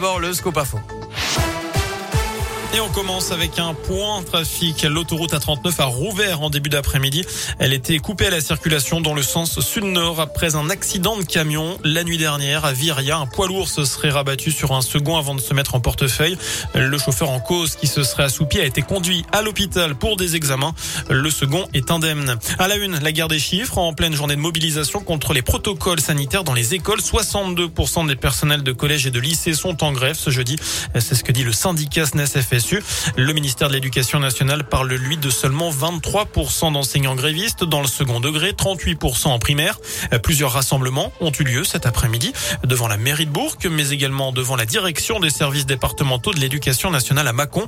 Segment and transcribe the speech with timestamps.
[0.00, 0.78] D'abord le scoop info.
[2.74, 4.82] Et on commence avec un point trafic.
[4.82, 7.24] L'autoroute A39 a rouvert en début d'après-midi.
[7.58, 11.78] Elle était coupée à la circulation dans le sens sud-nord après un accident de camion.
[11.82, 15.34] La nuit dernière, à Viria, un poids lourd se serait rabattu sur un second avant
[15.34, 16.36] de se mettre en portefeuille.
[16.74, 20.36] Le chauffeur en cause qui se serait assoupi a été conduit à l'hôpital pour des
[20.36, 20.74] examens.
[21.08, 22.36] Le second est indemne.
[22.58, 26.00] À la une, la guerre des chiffres en pleine journée de mobilisation contre les protocoles
[26.00, 27.00] sanitaires dans les écoles.
[27.00, 30.56] 62% des personnels de collège et de lycée sont en grève ce jeudi.
[30.98, 32.04] C'est ce que dit le syndicat
[33.16, 38.20] Le ministère de l'Éducation nationale parle, lui, de seulement 23% d'enseignants grévistes dans le second
[38.20, 39.78] degré, 38% en primaire.
[40.22, 42.32] Plusieurs rassemblements ont eu lieu cet après-midi
[42.64, 46.90] devant la mairie de Bourg, mais également devant la direction des services départementaux de l'Éducation
[46.90, 47.66] nationale à Mâcon.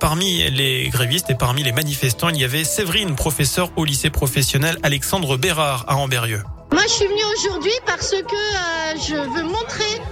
[0.00, 4.78] Parmi les grévistes et parmi les manifestants, il y avait Séverine, professeur au lycée professionnel
[4.82, 6.42] Alexandre Bérard à Amberieux.
[6.70, 10.02] Moi, je suis venue aujourd'hui parce que euh, je veux montrer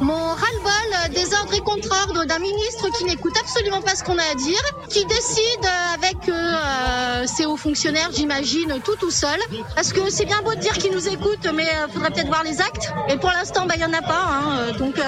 [0.00, 4.22] mon ras-le-bol des ordres et contre-ordres d'un ministre qui n'écoute absolument pas ce qu'on a
[4.22, 9.38] à dire, qui décide avec euh, ses hauts fonctionnaires, j'imagine, tout tout seul.
[9.74, 12.42] Parce que c'est bien beau de dire qu'il nous écoute, mais il faudrait peut-être voir
[12.44, 12.92] les actes.
[13.08, 14.26] Et pour l'instant, bah, il y en a pas.
[14.28, 14.72] Hein.
[14.78, 15.02] Donc, euh,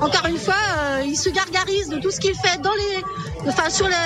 [0.00, 3.70] encore une fois, euh, il se gargarise de tout ce qu'il fait dans les, enfin,
[3.70, 3.96] sur la,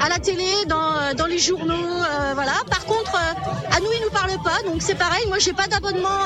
[0.00, 2.02] à la télé, dans, dans les journaux,
[2.34, 2.52] voilà.
[2.70, 4.62] Par contre, à nous, il nous parle pas.
[4.68, 5.24] Donc, c'est pareil.
[5.28, 6.18] Moi, j'ai pas d'abonnement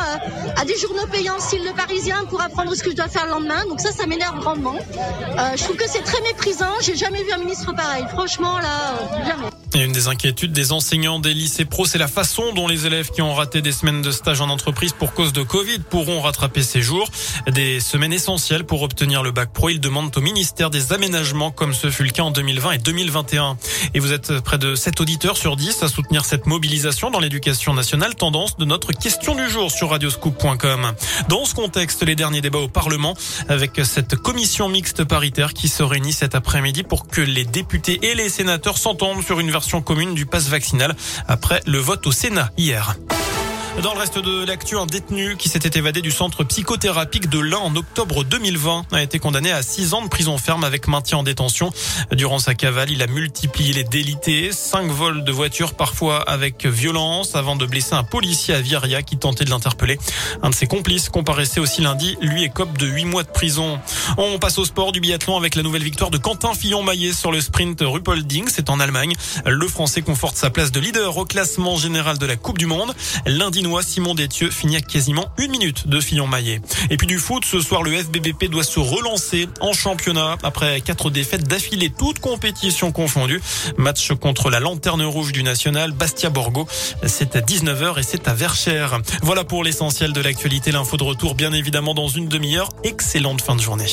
[0.56, 3.33] à des journaux payants, style Le Parisien, pour apprendre ce que je dois faire le
[3.33, 3.64] lendemain.
[3.69, 4.75] Donc ça, ça m'énerve grandement.
[4.75, 6.72] Euh, je trouve que c'est très méprisant.
[6.80, 8.05] J'ai jamais vu un ministre pareil.
[8.11, 9.59] Franchement, là, euh, jamais.
[9.74, 13.10] Et une des inquiétudes des enseignants des lycées pro, c'est la façon dont les élèves
[13.10, 16.64] qui ont raté des semaines de stage en entreprise pour cause de Covid pourront rattraper
[16.64, 17.08] ces jours.
[17.46, 19.68] Des semaines essentielles pour obtenir le bac pro.
[19.68, 23.56] Ils demandent au ministère des aménagements comme ce fut le cas en 2020 et 2021.
[23.94, 27.72] Et vous êtes près de 7 auditeurs sur 10 à soutenir cette mobilisation dans l'éducation
[27.72, 28.16] nationale.
[28.16, 30.92] Tendance de notre question du jour sur radioscoop.com.
[31.28, 33.14] Dans ce contexte, les derniers débats au Parlement
[33.48, 38.16] avec cette commission mixte paritaire qui se réunit cet après-midi pour que les députés et
[38.16, 40.97] les sénateurs s'entendent sur une version commune du pass vaccinal
[41.28, 42.97] après le vote au Sénat hier.
[43.82, 47.56] Dans le reste de l'actu, un détenu qui s'était évadé du centre psychothérapique de l'Ain
[47.58, 51.22] en octobre 2020 a été condamné à 6 ans de prison ferme avec maintien en
[51.22, 51.70] détention.
[52.12, 57.34] Durant sa cavale, il a multiplié les délités, 5 vols de voitures parfois avec violence
[57.36, 59.98] avant de blesser un policier à Viria qui tentait de l'interpeller.
[60.42, 63.80] Un de ses complices comparaissait aussi lundi, lui écope de 8 mois de prison.
[64.19, 67.40] On passe au sport du biathlon avec la nouvelle victoire de Quentin Fillon-Maillet sur le
[67.40, 69.14] sprint Ruppolding, c'est en Allemagne.
[69.46, 72.94] Le Français conforte sa place de leader au classement général de la Coupe du Monde.
[73.24, 76.60] Lundi Simon Détieux finit à quasiment une minute de Fillon-Maillet.
[76.91, 81.10] Et puis du foot, ce soir, le FBBP doit se relancer en championnat après quatre
[81.10, 83.41] défaites d'affilée, toutes compétitions confondues.
[83.76, 86.66] Match contre la lanterne rouge du national, Bastia Borgo.
[87.06, 89.00] C'est à 19h et c'est à Verchères.
[89.22, 90.72] Voilà pour l'essentiel de l'actualité.
[90.72, 92.69] L'info de retour, bien évidemment, dans une demi-heure.
[92.84, 93.87] Excellente fin de journée.